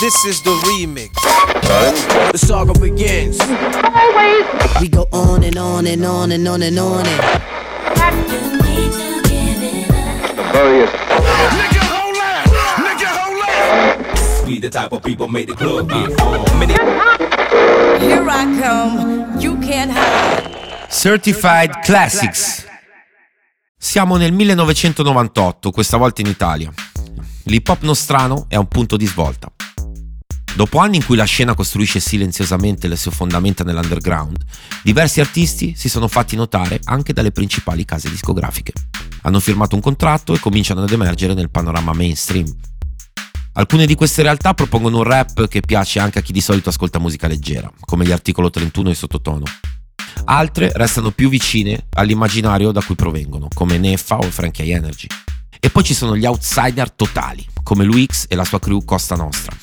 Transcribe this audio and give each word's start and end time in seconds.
This 0.00 0.24
is 0.24 0.42
the 0.42 0.50
remix. 0.66 1.12
The 2.32 2.38
saga 2.38 2.72
begins. 2.78 3.38
We 4.80 4.88
go 4.88 5.06
on 5.12 5.44
and 5.44 5.56
on 5.56 5.86
and 5.86 6.04
on 6.04 6.32
and 6.32 6.48
on 6.48 6.62
and 6.62 6.78
on 6.78 7.06
and 7.06 7.20
We 14.46 14.58
the 14.58 14.68
type 14.68 14.92
of 14.92 15.02
people 15.02 15.28
make 15.28 15.46
the 15.46 15.54
club. 15.54 15.88
Many 16.58 16.72
Here 18.00 18.28
I 18.28 18.44
come, 18.60 19.38
you 19.38 19.58
can't 19.60 19.92
hide. 19.92 20.88
Certified 20.90 21.82
Classics. 21.84 22.66
Siamo 23.78 24.16
nel 24.16 24.32
1998, 24.32 25.70
questa 25.70 25.96
volta 25.96 26.20
in 26.20 26.26
Italia. 26.26 26.72
L'hip 27.44 27.68
hop 27.68 27.82
nostrano 27.82 28.46
è 28.48 28.54
a 28.54 28.58
un 28.58 28.68
punto 28.68 28.96
di 28.96 29.06
svolta. 29.06 29.53
Dopo 30.54 30.78
anni 30.78 30.96
in 30.96 31.04
cui 31.04 31.16
la 31.16 31.24
scena 31.24 31.52
costruisce 31.54 31.98
silenziosamente 31.98 32.86
le 32.86 32.94
sue 32.94 33.10
fondamenta 33.10 33.64
nell'underground, 33.64 34.36
diversi 34.84 35.20
artisti 35.20 35.74
si 35.76 35.88
sono 35.88 36.06
fatti 36.06 36.36
notare 36.36 36.80
anche 36.84 37.12
dalle 37.12 37.32
principali 37.32 37.84
case 37.84 38.08
discografiche. 38.08 38.72
Hanno 39.22 39.40
firmato 39.40 39.74
un 39.74 39.80
contratto 39.80 40.32
e 40.32 40.38
cominciano 40.38 40.84
ad 40.84 40.92
emergere 40.92 41.34
nel 41.34 41.50
panorama 41.50 41.92
mainstream. 41.92 42.46
Alcune 43.54 43.84
di 43.86 43.96
queste 43.96 44.22
realtà 44.22 44.54
propongono 44.54 44.98
un 44.98 45.02
rap 45.02 45.48
che 45.48 45.60
piace 45.60 45.98
anche 45.98 46.20
a 46.20 46.22
chi 46.22 46.32
di 46.32 46.40
solito 46.40 46.68
ascolta 46.68 47.00
musica 47.00 47.26
leggera, 47.26 47.68
come 47.80 48.04
gli 48.04 48.12
articolo 48.12 48.48
31 48.48 48.90
e 48.90 48.94
sottotono. 48.94 49.44
Altre 50.26 50.70
restano 50.74 51.10
più 51.10 51.28
vicine 51.28 51.86
all'immaginario 51.94 52.70
da 52.70 52.80
cui 52.80 52.94
provengono, 52.94 53.48
come 53.52 53.76
Neffa 53.76 54.18
o 54.18 54.30
Frankie 54.30 54.72
Energy. 54.72 55.08
E 55.58 55.68
poi 55.70 55.82
ci 55.82 55.94
sono 55.94 56.16
gli 56.16 56.26
outsider 56.26 56.92
totali, 56.92 57.44
come 57.64 57.82
Luix 57.82 58.26
e 58.28 58.36
la 58.36 58.44
sua 58.44 58.60
crew 58.60 58.84
Costa 58.84 59.16
Nostra, 59.16 59.56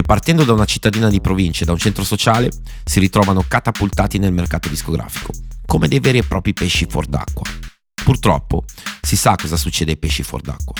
che 0.00 0.06
partendo 0.06 0.44
da 0.44 0.54
una 0.54 0.64
cittadina 0.64 1.10
di 1.10 1.20
provincia 1.20 1.62
e 1.62 1.66
da 1.66 1.72
un 1.72 1.78
centro 1.78 2.04
sociale 2.04 2.50
si 2.84 3.00
ritrovano 3.00 3.44
catapultati 3.46 4.18
nel 4.18 4.32
mercato 4.32 4.68
discografico, 4.68 5.30
come 5.66 5.88
dei 5.88 6.00
veri 6.00 6.18
e 6.18 6.22
propri 6.22 6.54
pesci 6.54 6.86
fuor 6.88 7.04
d'acqua. 7.06 7.44
Purtroppo 8.02 8.64
si 9.02 9.14
sa 9.14 9.36
cosa 9.36 9.58
succede 9.58 9.90
ai 9.90 9.98
pesci 9.98 10.22
fuor 10.22 10.40
d'acqua. 10.40 10.74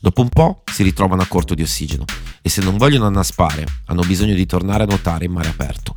Dopo 0.00 0.22
un 0.22 0.30
po' 0.30 0.64
si 0.70 0.82
ritrovano 0.82 1.22
a 1.22 1.26
corto 1.26 1.54
di 1.54 1.62
ossigeno 1.62 2.04
e 2.42 2.48
se 2.48 2.60
non 2.60 2.76
vogliono 2.76 3.06
annaspare 3.06 3.64
hanno 3.86 4.02
bisogno 4.02 4.34
di 4.34 4.46
tornare 4.46 4.82
a 4.82 4.86
nuotare 4.86 5.26
in 5.26 5.32
mare 5.32 5.48
aperto. 5.48 5.92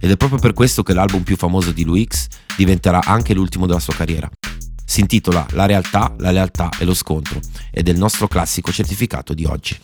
Ed 0.00 0.10
è 0.10 0.16
proprio 0.16 0.40
per 0.40 0.54
questo 0.54 0.82
che 0.82 0.92
l'album 0.92 1.22
più 1.22 1.36
famoso 1.36 1.70
di 1.70 1.84
Luix 1.84 2.26
diventerà 2.56 3.00
anche 3.04 3.32
l'ultimo 3.32 3.66
della 3.66 3.80
sua 3.80 3.94
carriera. 3.94 4.28
Si 4.88 5.00
intitola 5.00 5.44
La 5.50 5.66
realtà, 5.66 6.14
la 6.18 6.30
lealtà 6.30 6.70
e 6.78 6.84
lo 6.84 6.94
scontro 6.94 7.40
ed 7.72 7.88
è 7.88 7.90
il 7.90 7.98
nostro 7.98 8.28
classico 8.28 8.70
certificato 8.70 9.34
di 9.34 9.44
oggi. 9.44 9.76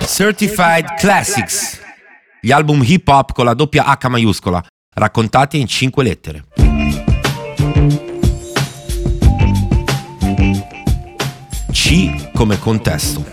Certified 0.00 0.94
Classics. 0.96 1.78
Gli 2.40 2.50
album 2.50 2.82
hip 2.82 3.06
hop 3.06 3.32
con 3.32 3.44
la 3.44 3.52
doppia 3.52 3.84
H 3.84 4.08
maiuscola, 4.08 4.64
raccontati 4.94 5.60
in 5.60 5.66
cinque 5.66 6.02
lettere. 6.02 6.44
C 11.70 12.30
come 12.32 12.58
contesto. 12.58 13.24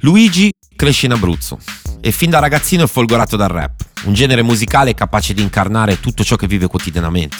Luigi 0.00 0.52
cresce 0.76 1.06
in 1.06 1.12
Abruzzo 1.12 1.58
e 2.00 2.12
fin 2.12 2.30
da 2.30 2.38
ragazzino 2.38 2.84
è 2.84 2.86
folgorato 2.86 3.36
dal 3.36 3.48
rap, 3.48 3.84
un 4.04 4.14
genere 4.14 4.42
musicale 4.42 4.94
capace 4.94 5.34
di 5.34 5.42
incarnare 5.42 5.98
tutto 5.98 6.22
ciò 6.22 6.36
che 6.36 6.46
vive 6.46 6.68
quotidianamente. 6.68 7.36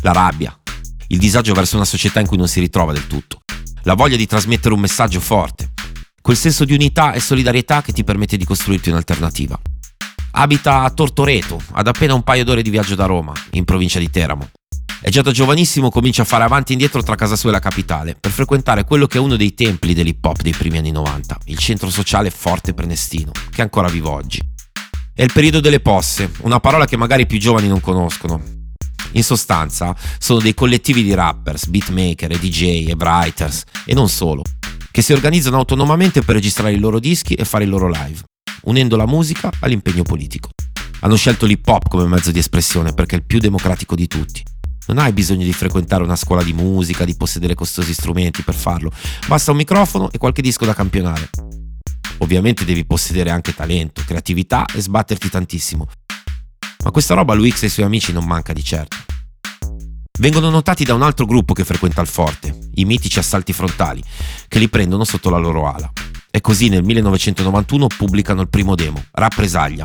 La 0.00 0.12
rabbia, 0.12 0.58
il 1.12 1.18
disagio 1.18 1.52
verso 1.52 1.76
una 1.76 1.84
società 1.84 2.20
in 2.20 2.26
cui 2.26 2.38
non 2.38 2.48
si 2.48 2.58
ritrova 2.58 2.92
del 2.92 3.06
tutto, 3.06 3.40
la 3.82 3.94
voglia 3.94 4.16
di 4.16 4.26
trasmettere 4.26 4.72
un 4.72 4.80
messaggio 4.80 5.20
forte, 5.20 5.72
quel 6.22 6.38
senso 6.38 6.64
di 6.64 6.72
unità 6.72 7.12
e 7.12 7.20
solidarietà 7.20 7.82
che 7.82 7.92
ti 7.92 8.02
permette 8.02 8.38
di 8.38 8.46
costruirti 8.46 8.88
un'alternativa. 8.88 9.60
Abita 10.32 10.82
a 10.82 10.90
Tortoreto, 10.90 11.60
ad 11.72 11.86
appena 11.86 12.14
un 12.14 12.22
paio 12.22 12.44
d'ore 12.44 12.62
di 12.62 12.70
viaggio 12.70 12.94
da 12.94 13.04
Roma, 13.04 13.34
in 13.50 13.64
provincia 13.64 13.98
di 13.98 14.08
Teramo. 14.08 14.48
E 15.02 15.10
già 15.10 15.20
da 15.20 15.32
giovanissimo 15.32 15.90
comincia 15.90 16.22
a 16.22 16.24
fare 16.24 16.44
avanti 16.44 16.70
e 16.70 16.74
indietro 16.74 17.02
tra 17.02 17.14
casa 17.14 17.36
sua 17.36 17.50
e 17.50 17.52
la 17.52 17.58
capitale, 17.58 18.16
per 18.18 18.30
frequentare 18.30 18.84
quello 18.84 19.06
che 19.06 19.18
è 19.18 19.20
uno 19.20 19.36
dei 19.36 19.52
templi 19.52 19.92
dell'hip 19.92 20.24
hop 20.24 20.40
dei 20.40 20.52
primi 20.52 20.78
anni 20.78 20.92
90, 20.92 21.40
il 21.46 21.58
centro 21.58 21.90
sociale 21.90 22.30
Forte 22.30 22.72
Prenestino, 22.72 23.32
che 23.32 23.58
è 23.58 23.62
ancora 23.62 23.88
vivo 23.88 24.10
oggi. 24.10 24.40
È 25.12 25.22
il 25.22 25.32
periodo 25.32 25.60
delle 25.60 25.80
posse, 25.80 26.30
una 26.42 26.60
parola 26.60 26.86
che 26.86 26.96
magari 26.96 27.22
i 27.22 27.26
più 27.26 27.38
giovani 27.38 27.68
non 27.68 27.80
conoscono. 27.80 28.61
In 29.12 29.24
sostanza, 29.24 29.94
sono 30.18 30.40
dei 30.40 30.54
collettivi 30.54 31.02
di 31.02 31.14
rappers, 31.14 31.66
beatmaker 31.66 32.32
e 32.32 32.38
DJ 32.38 32.88
e 32.88 32.94
writers, 32.96 33.64
e 33.84 33.94
non 33.94 34.08
solo, 34.08 34.42
che 34.90 35.02
si 35.02 35.12
organizzano 35.12 35.56
autonomamente 35.56 36.22
per 36.22 36.34
registrare 36.34 36.72
i 36.72 36.78
loro 36.78 36.98
dischi 36.98 37.34
e 37.34 37.44
fare 37.44 37.64
i 37.64 37.66
loro 37.66 37.88
live, 37.88 38.22
unendo 38.62 38.96
la 38.96 39.06
musica 39.06 39.50
all'impegno 39.60 40.02
politico. 40.02 40.50
Hanno 41.00 41.16
scelto 41.16 41.46
l'hip 41.46 41.66
hop 41.66 41.88
come 41.88 42.06
mezzo 42.06 42.30
di 42.30 42.38
espressione 42.38 42.92
perché 42.92 43.16
è 43.16 43.18
il 43.18 43.24
più 43.24 43.38
democratico 43.38 43.94
di 43.94 44.06
tutti. 44.06 44.42
Non 44.86 44.98
hai 44.98 45.12
bisogno 45.12 45.44
di 45.44 45.52
frequentare 45.52 46.02
una 46.02 46.16
scuola 46.16 46.42
di 46.42 46.52
musica, 46.52 47.04
di 47.04 47.14
possedere 47.14 47.54
costosi 47.54 47.92
strumenti 47.92 48.42
per 48.42 48.54
farlo, 48.54 48.90
basta 49.26 49.50
un 49.50 49.58
microfono 49.58 50.10
e 50.10 50.18
qualche 50.18 50.42
disco 50.42 50.64
da 50.64 50.74
campionare. 50.74 51.28
Ovviamente 52.18 52.64
devi 52.64 52.84
possedere 52.84 53.30
anche 53.30 53.54
talento, 53.54 54.02
creatività 54.06 54.64
e 54.74 54.80
sbatterti 54.80 55.28
tantissimo. 55.28 55.88
Ma 56.84 56.90
questa 56.90 57.14
roba 57.14 57.34
Luix 57.34 57.62
e 57.62 57.66
ai 57.66 57.70
suoi 57.70 57.86
amici 57.86 58.12
non 58.12 58.24
manca 58.24 58.52
di 58.52 58.64
certo. 58.64 58.96
Vengono 60.18 60.50
notati 60.50 60.84
da 60.84 60.94
un 60.94 61.02
altro 61.02 61.26
gruppo 61.26 61.52
che 61.52 61.64
frequenta 61.64 62.00
il 62.00 62.06
forte, 62.06 62.56
i 62.74 62.84
mitici 62.84 63.18
assalti 63.18 63.52
frontali, 63.52 64.02
che 64.46 64.58
li 64.58 64.68
prendono 64.68 65.04
sotto 65.04 65.30
la 65.30 65.38
loro 65.38 65.66
ala. 65.66 65.90
E 66.30 66.40
così 66.40 66.68
nel 66.68 66.82
1991 66.82 67.86
pubblicano 67.88 68.40
il 68.40 68.48
primo 68.48 68.74
demo, 68.74 69.04
Rappresaglia. 69.10 69.84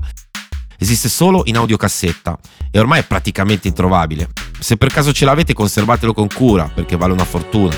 Esiste 0.78 1.10
solo 1.10 1.42
in 1.46 1.58
audiocassetta 1.58 2.38
e 2.70 2.80
ormai 2.80 3.00
è 3.00 3.04
praticamente 3.04 3.68
introvabile. 3.68 4.30
Se 4.60 4.78
per 4.78 4.92
caso 4.92 5.12
ce 5.12 5.26
l'avete 5.26 5.54
conservatelo 5.54 6.14
con 6.14 6.28
cura 6.28 6.70
perché 6.74 6.96
vale 6.98 7.14
una 7.14 7.26
fortuna. 7.26 7.76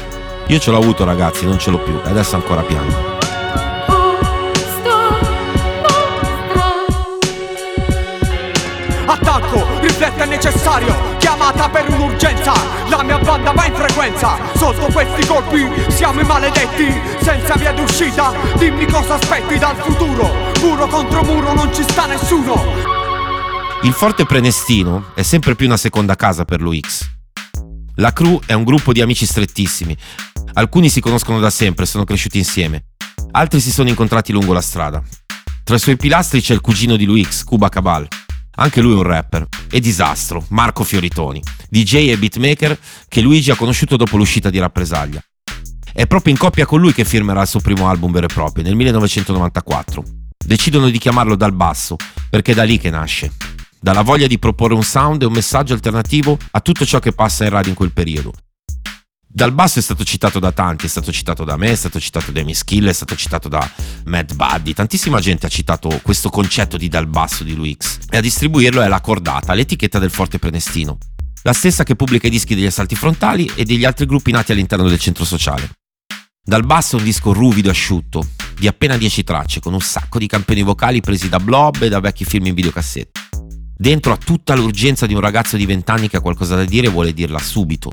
Io 0.48 0.60
ce 0.60 0.72
l'ho 0.72 0.78
avuto 0.78 1.06
ragazzi, 1.06 1.46
non 1.46 1.60
ce 1.60 1.72
l'ho 1.72 1.80
più 1.80 1.98
e 2.04 2.10
adesso 2.10 2.36
ancora 2.36 2.62
piango. 2.62 3.09
Necessario 10.50 11.18
Chiamata 11.18 11.70
per 11.70 11.88
un'urgenza 11.90 12.54
La 12.90 13.04
mia 13.04 13.20
banda 13.20 13.52
va 13.52 13.66
in 13.66 13.74
frequenza 13.74 14.38
Sotto 14.56 14.92
questi 14.92 15.26
colpi 15.26 15.68
siamo 15.90 16.22
i 16.22 16.24
maledetti 16.24 16.92
Senza 17.22 17.56
via 17.56 17.72
d'uscita 17.72 18.34
Dimmi 18.58 18.86
cosa 18.86 19.16
aspetti 19.16 19.58
dal 19.58 19.76
futuro 19.76 20.32
Muro 20.62 20.88
contro 20.88 21.24
muro 21.24 21.54
non 21.54 21.74
ci 21.74 21.84
sta 21.84 22.08
nessuno 22.08 22.56
Il 23.84 23.94
Forte 23.94 24.26
Prenestino 24.26 25.12
è 25.14 25.22
sempre 25.22 25.56
più 25.56 25.68
una 25.68 25.78
seconda 25.78 26.16
casa 26.16 26.44
per 26.46 26.62
l'UX. 26.62 27.08
La 27.96 28.12
crew 28.14 28.40
è 28.46 28.54
un 28.54 28.64
gruppo 28.64 28.92
di 28.92 29.02
amici 29.02 29.26
strettissimi. 29.26 29.96
Alcuni 30.54 30.90
si 30.90 31.00
conoscono 31.00 31.40
da 31.40 31.50
sempre, 31.50 31.86
sono 31.86 32.04
cresciuti 32.04 32.38
insieme. 32.38 32.86
Altri 33.32 33.60
si 33.60 33.72
sono 33.72 33.90
incontrati 33.90 34.32
lungo 34.32 34.54
la 34.54 34.62
strada. 34.62 35.02
Tra 35.64 35.76
i 35.76 35.80
suoi 35.80 35.98
pilastri 35.98 36.42
c'è 36.42 36.54
il 36.54 36.62
cugino 36.62 36.96
di 36.96 37.06
Luix, 37.06 37.44
Cuba 37.44 37.70
Cabal. 37.70 38.08
Anche 38.60 38.82
lui 38.82 38.94
è 38.94 38.96
un 38.96 39.04
rapper. 39.04 39.48
E 39.70 39.80
disastro, 39.80 40.46
Marco 40.50 40.84
Fioritoni, 40.84 41.42
DJ 41.70 42.10
e 42.10 42.18
beatmaker 42.18 42.78
che 43.08 43.22
Luigi 43.22 43.52
ha 43.52 43.56
conosciuto 43.56 43.96
dopo 43.96 44.18
l'uscita 44.18 44.50
di 44.50 44.60
Rappresaglia. 44.60 45.24
È 45.94 46.06
proprio 46.08 46.34
in 46.34 46.40
coppia 46.40 46.66
con 46.66 46.80
lui 46.80 46.94
che 46.94 47.06
firmerà 47.06 47.42
il 47.42 47.48
suo 47.48 47.62
primo 47.62 47.88
album 47.88 48.12
vero 48.12 48.26
e 48.26 48.34
proprio, 48.34 48.64
nel 48.64 48.76
1994. 48.76 50.04
Decidono 50.38 50.90
di 50.90 50.98
chiamarlo 50.98 51.36
Dal 51.36 51.54
Basso, 51.54 51.96
perché 52.30 52.52
è 52.52 52.56
da 52.56 52.64
lì 52.64 52.78
che 52.78 52.90
nasce. 52.90 53.32
Dalla 53.80 54.02
voglia 54.02 54.28
di 54.28 54.38
proporre 54.38 54.74
un 54.74 54.84
sound 54.84 55.22
e 55.22 55.26
un 55.26 55.34
messaggio 55.34 55.74
alternativo 55.74 56.38
a 56.52 56.60
tutto 56.60 56.86
ciò 56.86 57.00
che 57.00 57.14
passa 57.14 57.46
in 57.46 57.52
radio 57.52 57.70
in 57.70 57.78
quel 57.78 57.94
periodo. 57.94 58.34
Dal 59.32 59.54
basso 59.54 59.78
è 59.78 59.82
stato 59.84 60.04
citato 60.04 60.40
da 60.40 60.52
tanti, 60.52 60.88
è 60.88 60.90
stato 60.90 61.12
citato 61.12 61.44
da 61.44 61.56
me, 61.56 61.70
è 61.70 61.76
stato 61.76 62.00
citato 62.00 62.32
da 62.32 62.42
Amy 62.42 62.56
Skill, 62.56 62.88
è 62.88 62.94
stato 62.94 63.16
citato 63.16 63.48
da 63.48 63.72
Mad 64.06 64.34
Buddy, 64.34 64.74
tantissima 64.74 65.20
gente 65.20 65.46
ha 65.46 65.50
citato 65.50 66.00
questo 66.02 66.32
concetto 66.32 66.78
di 66.78 66.88
dal 66.88 67.06
basso 67.06 67.44
di 67.44 67.54
Luix 67.54 68.00
e 68.10 68.18
a 68.18 68.22
distribuirlo 68.22 68.82
è 68.82 68.88
la 68.88 69.02
Cordata, 69.02 69.54
l'etichetta 69.54 70.00
del 70.00 70.10
Forte 70.10 70.40
Prenestino, 70.40 70.98
la 71.44 71.54
stessa 71.54 71.84
che 71.84 71.96
pubblica 71.96 72.26
i 72.26 72.32
dischi 72.32 72.56
degli 72.56 72.66
assalti 72.66 72.96
frontali 72.96 73.48
e 73.54 73.66
degli 73.66 73.86
altri 73.86 74.08
gruppi 74.08 74.32
nati 74.32 74.52
all'interno 74.52 74.90
del 74.90 75.00
centro 75.00 75.26
sociale. 75.26 75.74
Dal 76.44 76.66
basso 76.66 76.96
è 76.96 77.00
un 77.00 77.06
disco 77.06 77.32
ruvido 77.32 77.68
e 77.68 77.72
asciutto, 77.72 78.30
di 78.58 78.66
appena 78.66 78.98
10 78.98 79.24
tracce, 79.24 79.60
con 79.60 79.74
un 79.74 79.82
sacco 79.82 80.18
di 80.18 80.26
campioni 80.26 80.64
vocali 80.64 81.02
presi 81.02 81.30
da 81.30 81.40
blob 81.40 81.84
e 81.84 81.90
da 81.90 82.00
vecchi 82.00 82.26
film 82.26 82.48
in 82.48 82.56
videocassette. 82.56 83.20
Dentro 83.78 84.12
ha 84.12 84.18
tutta 84.18 84.56
l'urgenza 84.56 85.06
di 85.06 85.14
un 85.14 85.20
ragazzo 85.20 85.56
di 85.56 85.68
20 85.68 85.92
anni 85.92 86.10
che 86.10 86.18
ha 86.18 86.22
qualcosa 86.22 86.56
da 86.56 86.66
dire 86.66 86.88
e 86.88 86.90
vuole 86.90 87.14
dirla 87.14 87.38
subito. 87.38 87.92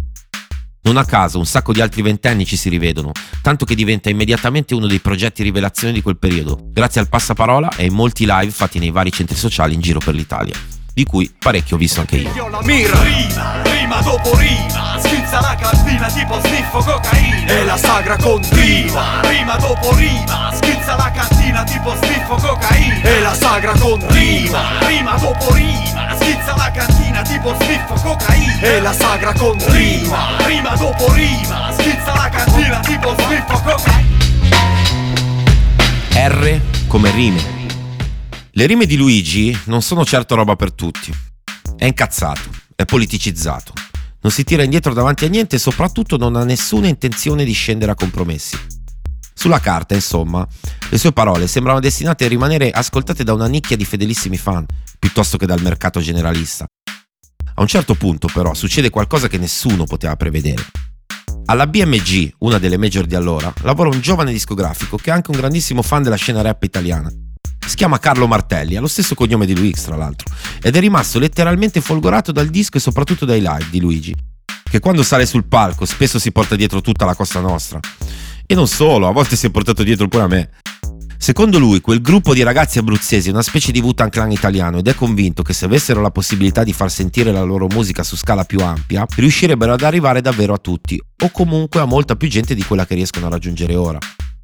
Non 0.87 0.99
a 0.99 1.05
caso 1.05 1.39
un 1.39 1.47
sacco 1.47 1.73
di 1.73 1.81
altri 1.81 2.01
ventenni 2.01 2.47
ci 2.47 2.57
si 2.57 2.69
rivedono, 2.69 3.11
tanto 3.43 3.65
che 3.65 3.75
diventa 3.75 4.09
immediatamente 4.09 4.73
uno 4.73 4.87
dei 4.87 5.01
progetti 5.01 5.43
rivelazione 5.43 5.93
di 5.93 6.01
quel 6.01 6.17
periodo, 6.17 6.61
grazie 6.71 7.01
al 7.01 7.09
passaparola 7.09 7.71
e 7.77 7.83
ai 7.83 7.91
molti 7.91 8.25
live 8.25 8.53
fatti 8.53 8.79
nei 8.79 8.93
vari 8.93 9.11
centri 9.11 9.35
sociali 9.35 9.75
in 9.75 9.81
giro 9.81 9.99
per 9.99 10.15
l'Italia, 10.15 10.55
di 10.95 11.03
cui 11.03 11.29
parecchio 11.37 11.75
ho 11.75 11.79
visto 11.81 11.99
anche 11.99 12.19
io. 12.19 12.31
Mira 12.63 13.03
Rima, 13.03 13.63
rima 13.65 14.01
dopo 14.01 14.37
rima 14.37 14.97
Schizza 15.01 15.41
la 15.41 15.57
cartina 15.59 16.07
tipo 16.09 16.39
sniffo 16.41 16.79
cocaina 16.79 17.53
E 17.53 17.65
la 17.65 17.77
sagra 17.77 18.17
continua 18.17 19.21
Rima 19.23 19.57
dopo 19.57 19.95
rima 19.95 20.51
Schizza 20.55 20.97
la 20.97 21.11
cartina 21.13 21.65
tipo 21.65 21.95
sniffo 21.97 22.16
cocaina. 22.35 23.21
La 23.21 23.35
sagra 23.35 23.73
con 23.79 24.05
rima. 24.09 24.87
Rima 24.87 25.17
dopo 25.17 25.53
rima. 25.55 26.17
Schizza 26.19 26.57
la 26.57 26.71
cantina 26.73 27.23
tipo 27.23 27.55
sniff 27.61 28.03
cocaina. 28.03 28.61
E 28.61 28.81
la 28.81 28.93
sagra 28.93 29.33
con 29.33 29.57
rima. 29.69 30.37
Rima 30.47 30.75
dopo 30.77 31.13
rima. 31.13 31.73
Schizza 31.73 32.15
la 32.15 32.29
cantina 32.29 32.81
tipo 32.81 33.15
sniff 33.19 33.63
cocaina. 33.63 34.05
R 36.29 36.61
come 36.89 37.11
rime. 37.11 37.55
Le 38.53 38.67
rime 38.67 38.87
di 38.87 38.97
Luigi 38.97 39.57
non 39.65 39.83
sono 39.83 40.05
certo 40.05 40.35
roba 40.35 40.57
per 40.57 40.73
tutti. 40.73 41.13
È 41.77 41.85
incazzato, 41.85 42.41
è 42.75 42.87
politicizzato, 42.87 43.75
non 44.23 44.33
si 44.33 44.45
tira 44.45 44.63
indietro 44.63 44.95
davanti 44.95 45.27
a 45.27 45.29
niente 45.29 45.57
e 45.57 45.59
soprattutto 45.59 46.17
non 46.17 46.37
ha 46.37 46.43
nessuna 46.43 46.89
intenzione 46.89 47.45
di 47.45 47.53
scendere 47.53 47.93
a 47.93 47.95
compromessi. 47.95 48.59
Sulla 49.35 49.61
carta, 49.61 49.95
insomma, 49.95 50.47
le 50.89 50.99
sue 50.99 51.13
parole 51.13 51.49
sembrano 51.49 51.81
destinate 51.81 52.25
a 52.25 52.29
rimanere 52.29 52.71
ascoltate 52.71 53.25
da 53.25 53.33
una 53.33 53.47
nicchia 53.47 53.77
di 53.77 53.85
fedelissimi 53.85 54.37
fan, 54.37 54.65
piuttosto 54.99 55.37
che 55.37 55.47
dal 55.47 55.61
mercato 55.61 56.01
generalista. 56.01 56.65
A 57.59 57.61
un 57.61 57.67
certo 57.67 57.95
punto, 57.95 58.29
però, 58.33 58.55
succede 58.55 58.91
qualcosa 58.91 59.29
che 59.29 59.39
nessuno 59.39 59.85
poteva 59.85 60.15
prevedere. 60.15 60.65
Alla 61.47 61.67
BMG, 61.67 62.35
una 62.39 62.59
delle 62.59 62.77
major 62.77 63.07
di 63.07 63.15
allora, 63.15 63.53
lavora 63.63 63.89
un 63.89 64.01
giovane 64.01 64.31
discografico 64.31 64.97
che 64.97 65.11
è 65.11 65.13
anche 65.13 65.31
un 65.31 65.39
grandissimo 65.39 65.83
fan 65.83 66.03
della 66.03 66.17
scena 66.17 66.43
rap 66.43 66.63
italiana. 66.63 67.11
Si 67.67 67.75
chiama 67.75 67.99
Carlo 67.99 68.27
Martelli, 68.27 68.77
ha 68.77 68.81
lo 68.81 68.87
stesso 68.87 69.15
cognome 69.15 69.47
di 69.47 69.57
Luix 69.57 69.83
tra 69.83 69.97
l'altro, 69.97 70.33
ed 70.63 70.77
è 70.77 70.81
rimasto 70.81 71.19
letteralmente 71.19 71.81
folgorato 71.81 72.31
dal 72.31 72.49
disco 72.49 72.77
e 72.77 72.81
soprattutto 72.81 73.25
dai 73.25 73.41
live 73.41 73.67
di 73.71 73.81
Luigi, 73.81 74.15
che 74.63 74.79
quando 74.79 75.03
sale 75.03 75.27
sul 75.27 75.47
palco 75.47 75.85
spesso 75.85 76.19
si 76.19 76.31
porta 76.31 76.55
dietro 76.55 76.81
tutta 76.81 77.05
la 77.05 77.15
Costa 77.15 77.41
Nostra. 77.41 77.81
E 78.47 78.55
non 78.55 78.69
solo, 78.69 79.09
a 79.09 79.13
volte 79.13 79.35
si 79.35 79.47
è 79.47 79.51
portato 79.51 79.83
dietro 79.83 80.07
pure 80.07 80.23
a 80.23 80.29
me. 80.29 80.51
Secondo 81.19 81.59
lui, 81.59 81.81
quel 81.81 82.01
gruppo 82.01 82.35
di 82.35 82.43
ragazzi 82.43 82.79
abruzzesi 82.79 83.29
è 83.29 83.33
una 83.33 83.43
specie 83.43 83.73
di 83.73 83.81
Wu-Tang 83.81 84.11
Clan 84.11 84.31
italiano 84.31 84.79
ed 84.79 84.87
è 84.87 84.95
convinto 84.95 85.43
che 85.43 85.55
se 85.55 85.65
avessero 85.65 86.01
la 86.01 86.11
possibilità 86.11 86.63
di 86.63 86.73
far 86.73 86.91
sentire 86.91 87.33
la 87.33 87.43
loro 87.43 87.67
musica 87.69 88.03
su 88.03 88.17
scala 88.17 88.45
più 88.45 88.61
ampia, 88.61 89.07
riuscirebbero 89.17 89.73
ad 89.73 89.83
arrivare 89.83 90.21
davvero 90.21 90.53
a 90.55 90.59
tutti, 90.59 91.01
o 91.23 91.31
comunque 91.31 91.81
a 91.81 91.85
molta 91.85 92.17
più 92.17 92.29
gente 92.29 92.55
di 92.55 92.63
quella 92.63 92.87
che 92.87 92.95
riescono 92.95 93.27
a 93.27 93.31
raggiungere 93.31 93.75
ora. 93.75 93.99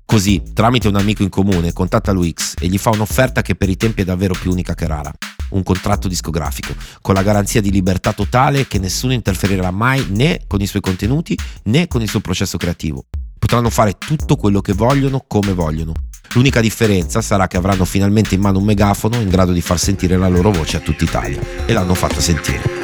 Così, 0.05 0.43
tramite 0.53 0.89
un 0.89 0.97
amico 0.97 1.23
in 1.23 1.29
comune, 1.29 1.73
contatta 1.73 2.13
Luix 2.13 2.55
e 2.59 2.67
gli 2.67 2.79
fa 2.79 2.91
un'offerta 2.91 3.43
che 3.43 3.55
per 3.55 3.69
i 3.69 3.77
tempi 3.77 4.03
è 4.03 4.05
davvero 4.05 4.35
più 4.35 4.51
unica 4.51 4.75
che 4.75 4.87
rara. 4.87 5.13
Un 5.51 5.63
contratto 5.63 6.09
discografico, 6.09 6.75
con 7.01 7.15
la 7.15 7.23
garanzia 7.23 7.61
di 7.61 7.71
libertà 7.71 8.13
totale 8.13 8.67
che 8.67 8.79
nessuno 8.79 9.13
interferirà 9.13 9.71
mai 9.71 10.07
né 10.09 10.41
con 10.47 10.61
i 10.61 10.67
suoi 10.67 10.83
contenuti 10.83 11.39
né 11.65 11.87
con 11.87 12.03
il 12.03 12.09
suo 12.09 12.21
processo 12.21 12.57
creativo. 12.57 13.05
Potranno 13.39 13.71
fare 13.71 13.97
tutto 13.99 14.37
quello 14.37 14.61
che 14.61 14.73
vogliono 14.73 15.25
come 15.27 15.53
vogliono, 15.53 15.93
L'unica 16.35 16.61
differenza 16.61 17.21
sarà 17.21 17.47
che 17.47 17.59
avranno 17.59 17.85
finalmente 17.85 18.35
in 18.35 18.41
mano 18.41 18.59
un 18.59 18.65
megafono 18.65 19.17
in 19.17 19.29
grado 19.29 19.53
di 19.53 19.61
far 19.61 19.79
sentire 19.79 20.17
la 20.17 20.29
loro 20.29 20.51
voce 20.51 20.79
a 20.79 20.81
tutta 20.81 21.05
Italia 21.05 21.41
e 21.67 21.73
l'hanno 21.73 21.95
fatta 21.95 22.21
sentire. 22.21 22.81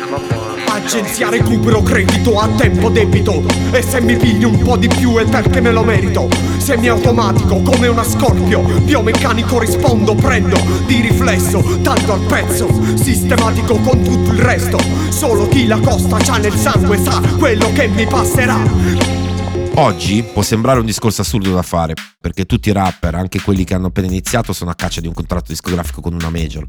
Agenzia 0.69 1.31
recupero 1.31 1.83
credito 1.83 2.39
a 2.39 2.47
tempo 2.49 2.89
debito 2.89 3.43
E 3.73 3.83
se 3.83 4.01
mi 4.01 4.17
pigli 4.17 4.45
un 4.45 4.63
po' 4.63 4.77
di 4.77 4.87
più 4.87 5.17
è 5.17 5.25
perché 5.25 5.61
me 5.61 5.73
lo 5.73 5.83
merito. 5.83 6.29
Semiautomatico 6.59 7.63
come 7.63 7.89
una 7.89 8.05
scorpio 8.05 8.61
Biomeccanico 8.61 9.59
rispondo, 9.59 10.15
prendo 10.15 10.59
Di 10.87 11.01
riflesso, 11.01 11.81
tanto 11.83 12.13
al 12.13 12.21
pezzo 12.21 12.69
Sistematico 12.95 13.77
con 13.79 14.03
tutto 14.03 14.31
il 14.31 14.39
resto. 14.39 14.79
Solo 15.09 15.49
chi 15.49 15.67
la 15.67 15.81
costa 15.81 16.19
c'ha 16.19 16.37
nel 16.37 16.55
sangue 16.55 16.99
sa 17.03 17.21
quello 17.39 17.73
che 17.73 17.89
mi 17.89 18.07
passerà 18.07 19.27
Oggi 19.75 20.23
può 20.23 20.43
sembrare 20.43 20.81
un 20.81 20.87
discorso 20.87 21.23
assurdo 21.23 21.53
da 21.53 21.63
fare, 21.63 21.95
perché 22.21 22.47
tutti 22.47 22.69
i 22.69 22.73
rapper, 22.73 23.15
anche 23.15 23.41
quelli 23.41 23.65
che 23.65 23.75
hanno 23.75 23.87
appena 23.89 24.07
iniziato, 24.07 24.53
sono 24.53 24.71
a 24.71 24.75
caccia 24.75 25.01
di 25.01 25.07
un 25.07 25.15
contratto 25.15 25.53
discografico 25.53 26.01
con 26.01 26.15
una 26.15 26.31
major. 26.31 26.67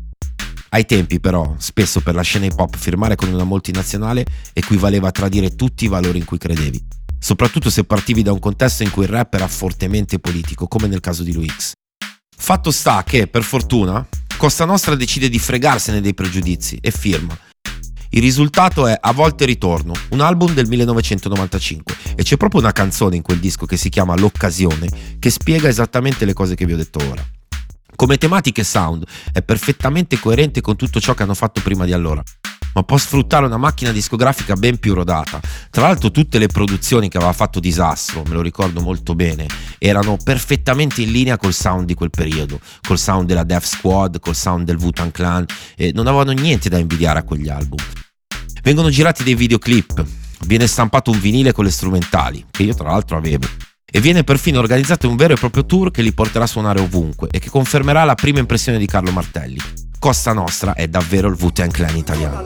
Ai 0.70 0.86
tempi, 0.86 1.20
però, 1.20 1.56
spesso 1.58 2.02
per 2.02 2.14
la 2.14 2.22
scena 2.22 2.46
hip 2.46 2.60
hop 2.60 2.78
firmare 2.78 3.16
con 3.16 3.34
una 3.34 3.44
multinazionale 3.44 4.26
equivaleva 4.54 5.08
a 5.08 5.12
tradire 5.12 5.56
tutti 5.56 5.86
i 5.86 5.88
valori 5.88 6.20
in 6.20 6.26
cui 6.26 6.38
credevi. 6.38 6.86
Soprattutto 7.18 7.70
se 7.70 7.84
partivi 7.84 8.22
da 8.22 8.32
un 8.32 8.40
contesto 8.40 8.84
in 8.84 8.92
cui 8.92 9.04
il 9.04 9.10
rap 9.10 9.34
era 9.34 9.48
fortemente 9.48 10.20
politico, 10.20 10.68
come 10.68 10.88
nel 10.88 11.00
caso 11.00 11.24
di 11.24 11.34
Luix. 11.34 11.72
Fatto 12.38 12.72
sta 12.72 13.04
che, 13.04 13.28
per 13.28 13.44
fortuna, 13.44 14.08
Costa 14.38 14.66
Nostra 14.66 14.96
decide 14.96 15.28
di 15.28 15.40
fregarsene 15.40 16.00
dei 16.00 16.14
pregiudizi 16.14 16.78
e 16.80 16.92
firma 16.92 17.38
il 18.12 18.22
risultato 18.22 18.88
è 18.88 18.98
A 19.00 19.14
volte 19.14 19.46
ritorno, 19.46 19.94
un 20.10 20.22
album 20.22 20.54
del 20.54 20.68
1995 20.68 21.96
e 22.16 22.24
c'è 22.24 22.38
proprio 22.38 22.60
una 22.60 22.72
canzone 22.72 23.16
in 23.16 23.22
quel 23.22 23.38
disco 23.38 23.68
che 23.68 23.78
si 23.78 23.90
chiama 23.90 24.16
L'occasione 24.16 24.90
che 25.20 25.30
spiega 25.30 25.68
esattamente 25.68 26.26
le 26.26 26.34
cose 26.34 26.56
che 26.56 26.66
vi 26.66 26.74
ho 26.74 26.78
detto 26.78 27.00
ora. 27.08 27.24
Come 27.96 28.18
tematiche 28.18 28.64
sound 28.64 29.06
è 29.32 29.44
perfettamente 29.44 30.18
coerente 30.18 30.60
con 30.60 30.76
tutto 30.76 31.00
ciò 31.00 31.14
che 31.14 31.22
hanno 31.22 31.36
fatto 31.36 31.62
prima 31.62 31.86
di 31.86 31.94
allora, 31.94 32.24
ma 32.74 32.84
può 32.84 32.98
sfruttare 32.98 33.46
una 33.46 33.58
macchina 33.58 33.92
discografica 33.92 34.56
ben 34.56 34.80
più 34.80 34.94
rodata. 34.94 35.40
Tra 35.70 35.84
l'altro 35.84 36.10
tutte 36.10 36.40
le 36.40 36.48
produzioni 36.48 37.10
che 37.10 37.18
aveva 37.18 37.34
fatto 37.34 37.60
Disastro, 37.60 38.24
me 38.26 38.34
lo 38.34 38.42
ricordo 38.42 38.82
molto 38.82 39.16
bene, 39.16 39.46
erano 39.78 40.18
perfettamente 40.24 41.02
in 41.02 41.12
linea 41.12 41.38
col 41.38 41.54
sound 41.54 41.86
di 41.86 41.94
quel 41.94 42.10
periodo, 42.10 42.60
col 42.88 42.98
sound 42.98 43.28
della 43.28 43.44
Death 43.44 43.66
Squad, 43.66 44.20
col 44.20 44.36
sound 44.36 44.66
del 44.66 44.78
Wu-Tang 44.78 45.12
Clan, 45.12 45.46
e 45.76 45.92
non 45.94 46.08
avevano 46.08 46.32
niente 46.32 46.70
da 46.70 46.78
invidiare 46.78 47.20
a 47.20 47.24
quegli 47.24 47.50
album. 47.50 47.84
Vengono 48.62 48.90
girati 48.90 49.24
dei 49.24 49.36
videoclip, 49.36 50.06
viene 50.46 50.68
stampato 50.68 51.12
un 51.12 51.20
vinile 51.20 51.52
con 51.52 51.64
le 51.64 51.72
strumentali, 51.72 52.46
che 52.52 52.64
io 52.64 52.74
tra 52.74 52.90
l'altro 52.90 53.18
avevo, 53.18 53.48
e 53.90 54.00
viene 54.02 54.24
perfino 54.24 54.60
organizzato 54.60 55.10
un 55.10 55.16
vero 55.16 55.34
e 55.34 55.38
proprio 55.38 55.66
tour 55.66 55.92
che 55.92 56.02
li 56.02 56.14
porterà 56.14 56.44
a 56.44 56.48
suonare 56.48 56.80
ovunque 56.80 57.30
e 57.32 57.40
che 57.40 57.50
confermerà 57.50 58.04
la 58.04 58.16
prima 58.16 58.40
impressione 58.40 58.78
di 58.78 58.86
Carlo 58.86 59.12
Martelli. 59.12 59.60
Costa 59.98 60.34
Nostra 60.34 60.74
è 60.74 60.88
davvero 60.88 61.28
il 61.28 61.38
Wu-Tang 61.40 61.72
Clan 61.72 61.98
italiano. 61.98 62.46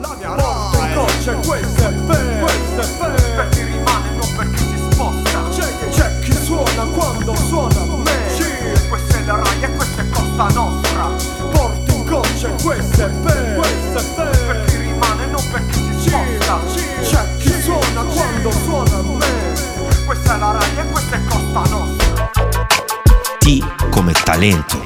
Talento 24.44 24.82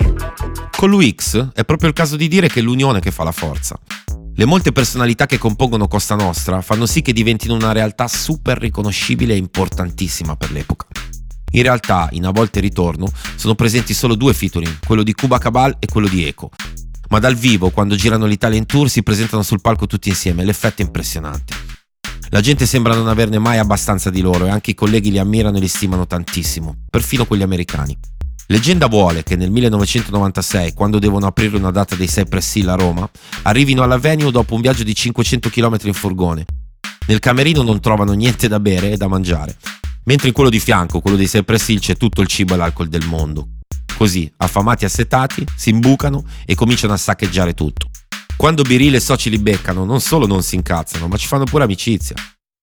con 0.77 0.91
l'UX 0.91 1.53
è 1.53 1.65
proprio 1.65 1.89
il 1.89 1.95
caso 1.95 2.15
di 2.15 2.29
dire 2.29 2.49
che 2.49 2.61
è 2.61 2.63
l'unione 2.63 3.01
che 3.01 3.11
fa 3.11 3.25
la 3.25 3.33
forza. 3.33 3.77
Le 4.37 4.45
molte 4.45 4.71
personalità 4.71 5.27
che 5.27 5.37
compongono 5.37 5.89
Costa 5.89 6.15
Nostra 6.15 6.63
fanno 6.63 6.87
sì 6.87 7.03
che 7.03 7.13
diventino 7.13 7.55
una 7.55 7.73
realtà 7.73 8.07
super 8.07 8.59
riconoscibile 8.59 9.35
e 9.35 9.39
importantissima 9.39 10.37
per 10.37 10.53
l'epoca. 10.53 10.87
In 11.53 11.63
realtà, 11.63 12.09
in 12.13 12.27
A 12.27 12.31
volte 12.31 12.61
ritorno, 12.61 13.11
sono 13.35 13.57
presenti 13.57 13.93
solo 13.95 14.15
due 14.15 14.33
featuring, 14.33 14.79
quello 14.87 15.03
di 15.03 15.13
Cuba 15.15 15.39
Cabal 15.39 15.75
e 15.81 15.87
quello 15.87 16.07
di 16.07 16.25
Eco. 16.25 16.51
Ma 17.09 17.19
dal 17.19 17.35
vivo, 17.35 17.71
quando 17.71 17.97
girano 17.97 18.27
l'Italia 18.27 18.59
in 18.59 18.67
tour, 18.67 18.89
si 18.89 19.03
presentano 19.03 19.43
sul 19.43 19.61
palco 19.61 19.87
tutti 19.87 20.09
insieme, 20.09 20.45
l'effetto 20.45 20.83
è 20.83 20.85
impressionante. 20.85 21.55
La 22.29 22.41
gente 22.41 22.67
sembra 22.67 22.95
non 22.95 23.09
averne 23.09 23.41
mai 23.41 23.59
abbastanza 23.59 24.11
di 24.11 24.21
loro 24.21 24.47
e 24.47 24.51
anche 24.51 24.71
i 24.71 24.75
colleghi 24.75 25.11
li 25.11 25.19
ammirano 25.19 25.57
e 25.57 25.61
li 25.61 25.67
stimano 25.67 26.07
tantissimo, 26.07 26.85
perfino 26.89 27.25
quelli 27.25 27.43
americani. 27.43 27.99
Leggenda 28.51 28.87
vuole 28.87 29.23
che 29.23 29.37
nel 29.37 29.51
1996, 29.51 30.73
quando 30.73 30.99
devono 30.99 31.27
aprire 31.27 31.59
una 31.59 31.71
data 31.71 31.95
dei 31.95 32.07
Cypress 32.07 32.55
Hill 32.55 32.69
a 32.69 32.77
Roma, 32.77 33.09
arrivino 33.43 33.83
alla 33.83 33.99
venue 33.99 34.31
dopo 34.31 34.55
un 34.55 34.63
viaggio 34.63 34.85
di 34.85 34.95
500 34.95 35.51
km 35.51 35.77
in 35.83 35.93
furgone. 35.93 36.47
Nel 37.09 37.19
camerino 37.19 37.63
non 37.63 37.79
trovano 37.81 38.15
niente 38.15 38.49
da 38.49 38.59
bere 38.59 38.93
e 38.93 38.97
da 38.97 39.07
mangiare, 39.07 39.59
mentre 40.05 40.29
in 40.29 40.35
quello 40.35 40.49
di 40.49 40.61
fianco, 40.61 41.01
quello 41.01 41.19
dei 41.19 41.27
Cypress 41.27 41.69
Hill, 41.69 41.79
c'è 41.79 41.97
tutto 41.99 42.23
il 42.23 42.27
cibo 42.27 42.55
e 42.55 42.57
l'alcol 42.57 42.89
del 42.89 43.05
mondo. 43.05 43.49
Così, 43.95 44.33
affamati 44.39 44.85
e 44.85 44.87
assetati, 44.87 45.45
si 45.55 45.69
imbucano 45.69 46.25
e 46.47 46.55
cominciano 46.55 46.95
a 46.95 46.97
saccheggiare 46.97 47.53
tutto. 47.53 47.91
Quando 48.35 48.63
Biril 48.63 48.95
e 48.95 49.01
soci 49.01 49.29
li 49.29 49.39
beccano, 49.39 49.85
non 49.85 50.01
solo 50.01 50.27
non 50.27 50.43
si 50.43 50.55
incazzano, 50.55 51.07
ma 51.07 51.19
ci 51.19 51.27
fanno 51.27 51.45
pure 51.45 51.65
amicizia. 51.65 52.15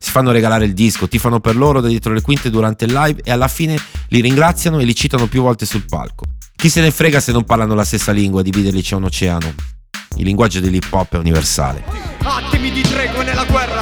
Si 0.06 0.12
fanno 0.12 0.30
regalare 0.30 0.66
il 0.66 0.76
disco, 0.76 1.08
tifano 1.08 1.40
per 1.40 1.56
loro 1.56 1.82
da 1.82 1.88
dietro 1.88 2.14
le 2.14 2.22
quinte 2.22 2.52
durante 2.52 2.86
il 2.86 2.94
live 2.94 3.24
e 3.24 3.32
alla 3.32 3.48
fine 3.48 3.76
li 4.10 4.22
ringraziano 4.22 4.78
e 4.78 4.84
li 4.86 4.94
citano 4.94 5.26
più 5.26 5.42
volte 5.42 5.66
sul 5.66 5.84
palco. 5.90 6.26
Chi 6.56 6.70
se 6.70 6.80
ne 6.80 6.92
frega 6.92 7.20
se 7.20 7.32
non 7.32 7.44
parlano 7.44 7.74
la 7.74 7.84
stessa 7.84 8.12
lingua, 8.12 8.44
dividerli 8.44 8.84
c'è 8.84 8.94
un 8.94 9.06
oceano. 9.06 9.52
Il 10.18 10.26
linguaggio 10.26 10.60
dell'hip 10.60 10.86
hop 10.92 11.16
è 11.16 11.18
universale. 11.18 11.84
Attimi 12.22 12.72
di 12.72 12.82
tregua 12.82 13.24
nella 13.24 13.46
guerra, 13.46 13.75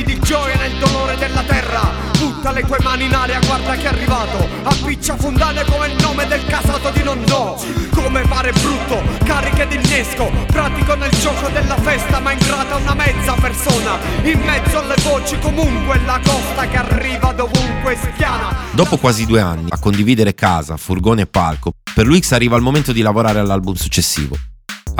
attimi 0.00 0.04
di 0.04 0.18
gioia 0.20 0.56
nel 0.56 0.72
dolore 0.78 1.16
della 1.16 1.42
terra. 1.42 2.08
Butta 2.18 2.52
le 2.52 2.62
tue 2.62 2.78
mani 2.82 3.04
in 3.04 3.14
aria, 3.14 3.38
guarda 3.40 3.74
che 3.74 3.82
è 3.82 3.86
arrivato. 3.86 4.48
Appiccia 4.62 5.16
fondane 5.16 5.64
come 5.64 5.88
il 5.88 5.96
nome 6.00 6.26
del 6.26 6.44
casato 6.46 6.90
di 6.90 7.02
nonno. 7.02 7.60
Come 7.92 8.22
pare 8.22 8.52
brutto, 8.52 9.02
cariche 9.24 9.66
d'innesco. 9.66 10.30
Pratico 10.46 10.94
nel 10.94 11.10
gioco 11.10 11.48
della 11.48 11.76
festa, 11.76 12.20
ma 12.20 12.32
ingrata 12.32 12.76
una 12.76 12.94
mezza 12.94 13.34
persona. 13.34 13.98
In 14.22 14.40
mezzo 14.40 14.78
alle 14.78 14.96
voci 15.02 15.38
comunque 15.38 16.00
la 16.04 16.20
costa 16.24 16.66
che 16.66 16.76
arriva 16.76 17.32
dovunque 17.32 17.96
spiana. 17.96 18.56
Dopo 18.72 18.96
quasi 18.96 19.26
due 19.26 19.40
anni 19.40 19.68
a 19.70 19.78
condividere 19.78 20.34
casa, 20.34 20.76
furgone 20.76 21.22
e 21.22 21.26
palco, 21.26 21.72
per 21.94 22.06
Luix 22.06 22.32
arriva 22.32 22.56
il 22.56 22.62
momento 22.62 22.92
di 22.92 23.02
lavorare 23.02 23.38
all'album 23.38 23.74
successivo. 23.74 24.36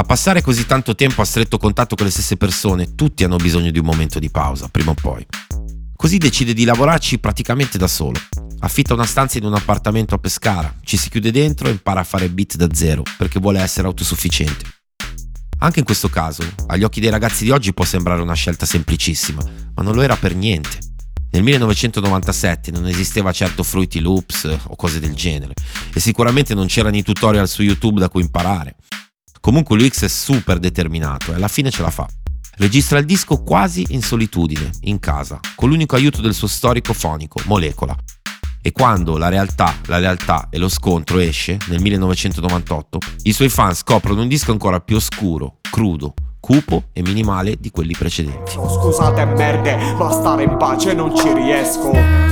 A 0.00 0.02
passare 0.02 0.40
così 0.40 0.64
tanto 0.64 0.94
tempo 0.94 1.20
a 1.20 1.26
stretto 1.26 1.58
contatto 1.58 1.94
con 1.94 2.06
le 2.06 2.10
stesse 2.10 2.38
persone, 2.38 2.94
tutti 2.94 3.22
hanno 3.22 3.36
bisogno 3.36 3.70
di 3.70 3.78
un 3.78 3.84
momento 3.84 4.18
di 4.18 4.30
pausa, 4.30 4.68
prima 4.68 4.92
o 4.92 4.94
poi. 4.94 5.26
Così 5.94 6.16
decide 6.16 6.54
di 6.54 6.64
lavorarci 6.64 7.18
praticamente 7.18 7.76
da 7.76 7.86
solo. 7.86 8.18
Affitta 8.60 8.94
una 8.94 9.04
stanza 9.04 9.36
in 9.36 9.44
un 9.44 9.52
appartamento 9.52 10.14
a 10.14 10.18
Pescara, 10.18 10.74
ci 10.84 10.96
si 10.96 11.10
chiude 11.10 11.30
dentro 11.30 11.68
e 11.68 11.72
impara 11.72 12.00
a 12.00 12.04
fare 12.04 12.30
beat 12.30 12.56
da 12.56 12.68
zero 12.72 13.02
perché 13.18 13.38
vuole 13.38 13.60
essere 13.60 13.88
autosufficiente. 13.88 14.64
Anche 15.58 15.80
in 15.80 15.84
questo 15.84 16.08
caso, 16.08 16.44
agli 16.68 16.82
occhi 16.82 17.00
dei 17.00 17.10
ragazzi 17.10 17.44
di 17.44 17.50
oggi 17.50 17.74
può 17.74 17.84
sembrare 17.84 18.22
una 18.22 18.32
scelta 18.32 18.64
semplicissima, 18.64 19.42
ma 19.74 19.82
non 19.82 19.94
lo 19.94 20.00
era 20.00 20.16
per 20.16 20.34
niente. 20.34 20.78
Nel 21.32 21.42
1997 21.42 22.70
non 22.70 22.86
esisteva 22.86 23.32
certo 23.32 23.62
Fruity 23.62 24.00
Loops 24.00 24.60
o 24.68 24.76
cose 24.76 24.98
del 24.98 25.14
genere 25.14 25.52
e 25.92 26.00
sicuramente 26.00 26.54
non 26.54 26.68
c'erano 26.68 26.96
i 26.96 27.02
tutorial 27.02 27.46
su 27.46 27.60
YouTube 27.62 28.00
da 28.00 28.08
cui 28.08 28.22
imparare. 28.22 28.76
Comunque 29.40 29.76
l'UX 29.76 30.04
è 30.04 30.08
super 30.08 30.58
determinato 30.58 31.32
e 31.32 31.36
alla 31.36 31.48
fine 31.48 31.70
ce 31.70 31.80
la 31.80 31.90
fa. 31.90 32.06
Registra 32.56 32.98
il 32.98 33.06
disco 33.06 33.42
quasi 33.42 33.86
in 33.90 34.02
solitudine, 34.02 34.70
in 34.82 34.98
casa, 34.98 35.40
con 35.54 35.70
l'unico 35.70 35.96
aiuto 35.96 36.20
del 36.20 36.34
suo 36.34 36.46
storico 36.46 36.92
fonico, 36.92 37.40
Molecola. 37.46 37.96
E 38.60 38.72
quando 38.72 39.16
la 39.16 39.28
realtà, 39.28 39.74
la 39.86 39.98
realtà 39.98 40.48
e 40.50 40.58
lo 40.58 40.68
scontro 40.68 41.18
esce, 41.18 41.56
nel 41.68 41.80
1998, 41.80 42.98
i 43.22 43.32
suoi 43.32 43.48
fan 43.48 43.74
scoprono 43.74 44.20
un 44.20 44.28
disco 44.28 44.52
ancora 44.52 44.80
più 44.80 44.96
oscuro, 44.96 45.56
crudo, 45.70 46.12
cupo 46.38 46.88
e 46.92 47.00
minimale 47.00 47.56
di 47.58 47.70
quelli 47.70 47.94
precedenti. 47.96 48.58
Oh, 48.58 48.68
scusate 48.68 49.24
merde, 49.24 49.94
ma 49.94 50.10
stare 50.10 50.42
in 50.42 50.56
pace 50.58 50.92
non 50.92 51.16
ci 51.16 51.32
riesco. 51.32 52.29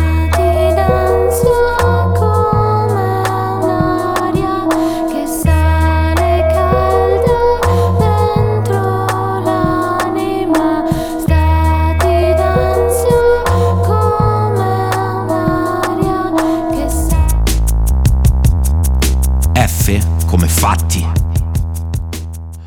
Fatti. 20.59 21.07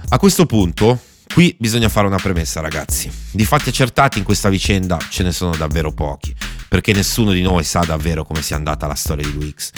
A 0.08 0.18
questo 0.18 0.46
punto, 0.46 0.98
qui 1.34 1.54
bisogna 1.60 1.90
fare 1.90 2.08
una 2.08 2.16
premessa, 2.16 2.62
ragazzi. 2.62 3.12
Di 3.32 3.44
fatti 3.44 3.68
accertati 3.68 4.18
in 4.18 4.24
questa 4.24 4.48
vicenda 4.48 4.98
ce 5.10 5.24
ne 5.24 5.34
sono 5.34 5.54
davvero 5.58 5.92
pochi, 5.92 6.34
perché 6.70 6.94
nessuno 6.94 7.34
di 7.34 7.42
noi 7.42 7.66
sa 7.66 7.82
davvero 7.82 8.24
come 8.24 8.42
sia 8.42 8.56
andata 8.56 8.88
la 8.88 8.96
storia 8.96 9.26
di 9.26 9.34
Luix 9.34 9.72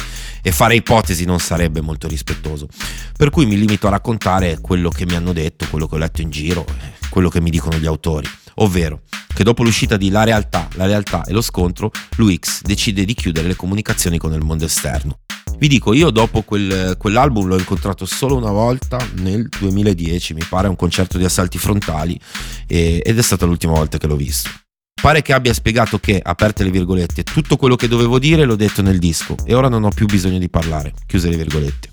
e 0.43 0.51
fare 0.51 0.75
ipotesi 0.75 1.25
non 1.25 1.39
sarebbe 1.39 1.81
molto 1.81 2.07
rispettoso. 2.07 2.67
Per 3.17 3.31
cui 3.31 3.47
mi 3.47 3.57
limito 3.57 3.87
a 3.87 3.89
raccontare 3.89 4.59
quello 4.61 4.89
che 4.89 5.05
mi 5.07 5.15
hanno 5.15 5.33
detto, 5.33 5.65
quello 5.67 5.87
che 5.87 5.95
ho 5.95 5.97
letto 5.97 6.21
in 6.21 6.29
giro, 6.29 6.67
quello 7.09 7.29
che 7.29 7.41
mi 7.41 7.49
dicono 7.49 7.79
gli 7.79 7.87
autori, 7.87 8.29
ovvero 8.55 9.01
che 9.33 9.43
dopo 9.43 9.63
l'uscita 9.63 9.97
di 9.97 10.11
La 10.11 10.23
realtà, 10.23 10.67
la 10.73 10.85
realtà 10.85 11.23
e 11.23 11.31
lo 11.31 11.41
scontro, 11.41 11.89
Luix 12.17 12.61
decide 12.61 13.05
di 13.05 13.15
chiudere 13.15 13.47
le 13.47 13.55
comunicazioni 13.55 14.19
con 14.19 14.33
il 14.33 14.41
mondo 14.41 14.65
esterno. 14.65 15.17
Vi 15.63 15.69
dico, 15.69 15.93
io 15.93 16.09
dopo 16.09 16.41
quel- 16.41 16.97
quell'album 16.97 17.45
l'ho 17.47 17.57
incontrato 17.57 18.05
solo 18.05 18.35
una 18.35 18.51
volta 18.51 18.97
nel 19.19 19.47
2010, 19.47 20.33
mi 20.33 20.43
pare, 20.43 20.67
un 20.67 20.75
concerto 20.75 21.17
di 21.17 21.23
assalti 21.23 21.57
frontali 21.57 22.19
e- 22.67 23.01
ed 23.01 23.17
è 23.17 23.21
stata 23.21 23.45
l'ultima 23.45 23.71
volta 23.71 23.97
che 23.97 24.05
l'ho 24.05 24.17
visto. 24.17 24.49
Pare 25.01 25.21
che 25.21 25.31
abbia 25.31 25.53
spiegato 25.53 25.99
che, 25.99 26.19
aperte 26.21 26.65
le 26.65 26.69
virgolette, 26.69 27.23
tutto 27.23 27.55
quello 27.55 27.77
che 27.77 27.87
dovevo 27.87 28.19
dire 28.19 28.43
l'ho 28.43 28.57
detto 28.57 28.81
nel 28.81 28.99
disco 28.99 29.37
e 29.45 29.53
ora 29.53 29.69
non 29.69 29.85
ho 29.85 29.89
più 29.89 30.05
bisogno 30.05 30.37
di 30.37 30.49
parlare, 30.49 30.91
chiuse 31.05 31.29
le 31.29 31.37
virgolette. 31.37 31.91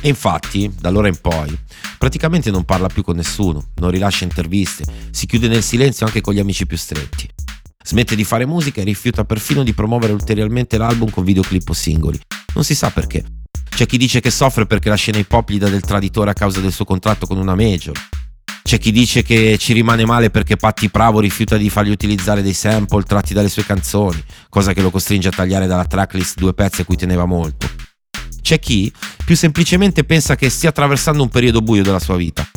E 0.00 0.08
infatti, 0.08 0.72
da 0.78 0.88
allora 0.88 1.08
in 1.08 1.18
poi, 1.20 1.58
praticamente 1.98 2.52
non 2.52 2.64
parla 2.64 2.86
più 2.86 3.02
con 3.02 3.16
nessuno, 3.16 3.70
non 3.78 3.90
rilascia 3.90 4.22
interviste, 4.22 4.84
si 5.10 5.26
chiude 5.26 5.48
nel 5.48 5.64
silenzio 5.64 6.06
anche 6.06 6.20
con 6.20 6.32
gli 6.32 6.38
amici 6.38 6.64
più 6.64 6.76
stretti. 6.76 7.28
Smette 7.84 8.14
di 8.14 8.22
fare 8.22 8.46
musica 8.46 8.80
e 8.80 8.84
rifiuta 8.84 9.24
perfino 9.24 9.64
di 9.64 9.72
promuovere 9.74 10.12
ulteriormente 10.12 10.78
l'album 10.78 11.10
con 11.10 11.24
videoclip 11.24 11.68
o 11.68 11.72
singoli. 11.72 12.20
Non 12.54 12.64
si 12.64 12.74
sa 12.74 12.90
perché. 12.90 13.24
C'è 13.68 13.86
chi 13.86 13.96
dice 13.96 14.20
che 14.20 14.30
soffre 14.30 14.66
perché 14.66 14.88
la 14.88 14.96
scena 14.96 15.18
hip 15.18 15.32
hop 15.32 15.50
gli 15.50 15.58
dà 15.58 15.68
del 15.68 15.80
traditore 15.80 16.30
a 16.30 16.34
causa 16.34 16.60
del 16.60 16.72
suo 16.72 16.84
contratto 16.84 17.26
con 17.26 17.38
una 17.38 17.54
major. 17.54 17.96
C'è 18.62 18.78
chi 18.78 18.92
dice 18.92 19.22
che 19.22 19.56
ci 19.58 19.72
rimane 19.72 20.04
male 20.04 20.30
perché 20.30 20.56
Patti 20.56 20.88
Bravo 20.88 21.20
rifiuta 21.20 21.56
di 21.56 21.68
fargli 21.68 21.90
utilizzare 21.90 22.42
dei 22.42 22.52
sample 22.52 23.02
tratti 23.02 23.34
dalle 23.34 23.48
sue 23.48 23.64
canzoni, 23.64 24.22
cosa 24.48 24.72
che 24.72 24.82
lo 24.82 24.90
costringe 24.90 25.28
a 25.28 25.32
tagliare 25.32 25.66
dalla 25.66 25.84
tracklist 25.84 26.38
due 26.38 26.54
pezzi 26.54 26.82
a 26.82 26.84
cui 26.84 26.96
teneva 26.96 27.24
molto. 27.24 27.68
C'è 28.40 28.58
chi 28.58 28.92
più 29.24 29.36
semplicemente 29.36 30.04
pensa 30.04 30.36
che 30.36 30.48
stia 30.48 30.68
attraversando 30.68 31.22
un 31.22 31.28
periodo 31.28 31.60
buio 31.60 31.82
della 31.82 31.98
sua 31.98 32.16
vita. 32.16 32.48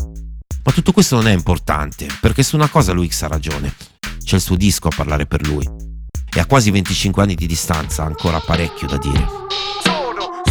Ma 0.63 0.71
tutto 0.71 0.91
questo 0.91 1.15
non 1.15 1.27
è 1.27 1.33
importante, 1.33 2.07
perché 2.19 2.43
su 2.43 2.55
una 2.55 2.69
cosa 2.69 2.91
lui 2.91 3.09
ha 3.21 3.27
ragione. 3.27 3.73
C'è 4.23 4.35
il 4.35 4.41
suo 4.41 4.55
disco 4.55 4.87
a 4.87 4.95
parlare 4.95 5.25
per 5.25 5.45
lui. 5.47 5.67
E 6.35 6.39
a 6.39 6.45
quasi 6.45 6.71
25 6.71 7.23
anni 7.23 7.35
di 7.35 7.47
distanza 7.47 8.03
ha 8.03 8.07
ancora 8.07 8.39
parecchio 8.39 8.87
da 8.87 8.97
dire. 8.97 9.44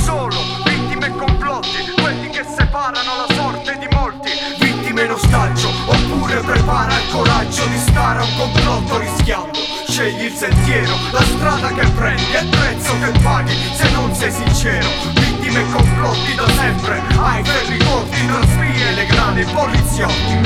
Solo 0.05 0.37
vittime 0.65 1.07
e 1.07 1.17
complotti, 1.17 1.93
quelli 1.99 2.29
che 2.29 2.45
separano 2.45 3.17
la 3.27 3.35
sorte 3.35 3.79
di 3.79 3.89
molti. 3.91 4.31
Vittime 4.59 5.05
in 5.05 5.13
ostaggio, 5.13 5.71
oppure 5.87 6.41
prepara 6.41 6.93
il 6.93 7.09
coraggio 7.11 7.65
di 7.67 7.79
stare 7.79 8.19
a 8.21 8.23
un 8.23 8.37
complotto 8.37 8.99
rischiando. 8.99 9.59
Scegli 9.89 10.25
il 10.25 10.33
sentiero, 10.33 10.95
la 11.11 11.23
strada 11.23 11.69
che 11.69 11.87
prendi 11.89 12.33
e 12.35 12.41
il 12.43 12.49
prezzo 12.49 12.99
che 12.99 13.19
paghi 13.23 13.55
se 13.75 13.91
non 13.93 14.15
sei 14.15 14.31
sincero. 14.31 14.87
Vittime 15.15 15.61
e 15.61 15.71
complotti 15.73 16.35
da 16.35 16.49
sempre, 16.49 17.01
ai 17.17 17.43
ferri 17.43 17.79
corti, 17.79 18.27
tra 18.27 18.43
spie 18.43 18.89
e 18.89 18.93
le 18.93 19.07
grandi 19.07 19.45
poliziotti. 19.45 20.37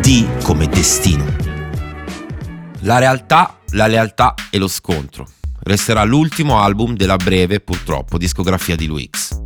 D 0.00 0.42
come 0.44 0.68
destino. 0.68 1.24
La 2.82 2.98
realtà, 2.98 3.58
la 3.70 3.88
lealtà 3.88 4.34
e 4.48 4.58
lo 4.58 4.68
scontro. 4.68 5.26
Resterà 5.62 6.04
l'ultimo 6.04 6.60
album 6.60 6.94
della 6.94 7.16
breve, 7.16 7.60
purtroppo, 7.60 8.18
discografia 8.18 8.76
di 8.76 8.86
Luix. 8.86 9.36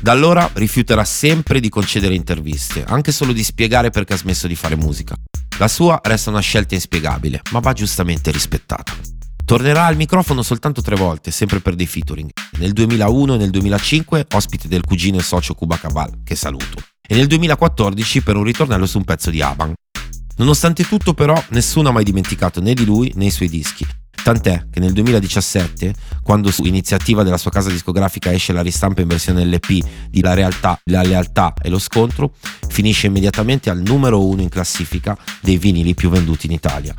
Da 0.00 0.10
allora 0.10 0.50
rifiuterà 0.54 1.04
sempre 1.04 1.60
di 1.60 1.68
concedere 1.68 2.14
interviste, 2.14 2.82
anche 2.84 3.12
solo 3.12 3.32
di 3.32 3.44
spiegare 3.44 3.90
perché 3.90 4.14
ha 4.14 4.16
smesso 4.16 4.48
di 4.48 4.56
fare 4.56 4.74
musica. 4.74 5.14
La 5.58 5.68
sua 5.68 6.00
resta 6.02 6.30
una 6.30 6.40
scelta 6.40 6.74
inspiegabile, 6.74 7.40
ma 7.52 7.60
va 7.60 7.72
giustamente 7.72 8.32
rispettata. 8.32 8.92
Tornerà 9.44 9.86
al 9.86 9.96
microfono 9.96 10.42
soltanto 10.42 10.82
tre 10.82 10.96
volte, 10.96 11.30
sempre 11.30 11.60
per 11.60 11.74
dei 11.74 11.86
featuring. 11.86 12.30
Nel 12.58 12.72
2001 12.72 13.34
e 13.34 13.36
nel 13.36 13.50
2005 13.50 14.26
ospite 14.32 14.66
del 14.66 14.84
cugino 14.84 15.18
e 15.18 15.22
socio 15.22 15.54
Cuba 15.54 15.76
Cabal, 15.76 16.22
che 16.24 16.34
saluto. 16.34 16.82
E 17.06 17.14
nel 17.14 17.26
2014 17.26 18.22
per 18.22 18.36
un 18.36 18.44
ritornello 18.44 18.86
su 18.86 18.98
un 18.98 19.04
pezzo 19.04 19.30
di 19.30 19.42
Avan. 19.42 19.72
Nonostante 20.36 20.84
tutto 20.84 21.12
però 21.14 21.40
nessuno 21.50 21.90
ha 21.90 21.92
mai 21.92 22.04
dimenticato 22.04 22.60
né 22.60 22.74
di 22.74 22.84
lui 22.84 23.12
né 23.14 23.26
i 23.26 23.30
suoi 23.30 23.48
dischi. 23.48 23.86
Tant'è 24.22 24.66
che 24.70 24.78
nel 24.78 24.92
2017, 24.92 25.94
quando 26.22 26.50
su 26.50 26.64
iniziativa 26.64 27.24
della 27.24 27.38
sua 27.38 27.50
casa 27.50 27.70
discografica 27.70 28.32
esce 28.32 28.52
la 28.52 28.62
ristampa 28.62 29.00
in 29.00 29.08
versione 29.08 29.44
LP 29.44 29.84
di 30.08 30.20
La 30.20 30.34
realtà, 30.34 30.80
la 30.84 31.02
lealtà 31.02 31.54
e 31.60 31.68
lo 31.68 31.78
scontro, 31.78 32.32
finisce 32.68 33.08
immediatamente 33.08 33.68
al 33.68 33.80
numero 33.80 34.24
uno 34.24 34.42
in 34.42 34.48
classifica 34.48 35.16
dei 35.40 35.58
vinili 35.58 35.94
più 35.94 36.08
venduti 36.08 36.46
in 36.46 36.52
Italia. 36.52 36.94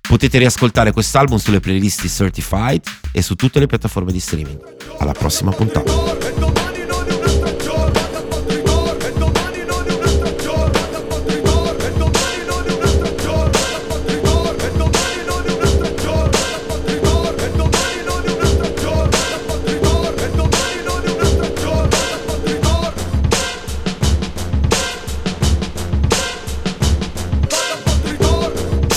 Potete 0.00 0.38
riascoltare 0.38 0.92
quest'album 0.92 1.38
sulle 1.38 1.60
playlist 1.60 2.06
Certified 2.06 2.82
e 3.12 3.22
su 3.22 3.34
tutte 3.34 3.58
le 3.58 3.66
piattaforme 3.66 4.12
di 4.12 4.20
streaming. 4.20 4.58
Alla 4.98 5.12
prossima 5.12 5.50
puntata. 5.50 6.29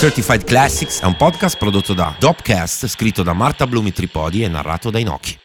Certified 0.03 0.43
Classics 0.43 0.99
è 0.99 1.05
un 1.05 1.15
podcast 1.15 1.57
prodotto 1.57 1.93
da 1.93 2.13
Dopcast, 2.19 2.87
scritto 2.87 3.23
da 3.23 3.31
Marta 3.31 3.65
Blumi 3.65 3.93
Tripodi 3.93 4.43
e 4.43 4.49
narrato 4.49 4.89
da 4.89 4.99
Inoki. 4.99 5.42